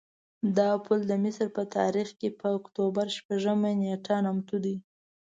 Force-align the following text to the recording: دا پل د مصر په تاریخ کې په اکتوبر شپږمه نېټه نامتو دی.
دا 0.57 0.69
پل 0.85 0.99
د 1.11 1.13
مصر 1.23 1.47
په 1.57 1.63
تاریخ 1.77 2.09
کې 2.19 2.29
په 2.39 2.47
اکتوبر 2.59 3.05
شپږمه 3.17 3.69
نېټه 3.81 4.15
نامتو 4.25 4.57
دی. 4.65 4.75